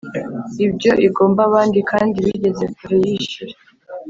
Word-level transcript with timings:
ibyo 0.65 0.91
igomba 1.07 1.41
abandi 1.49 1.79
kandi 1.91 2.17
bigeze 2.25 2.65
kure 2.75 2.95
yishyura 3.05 3.55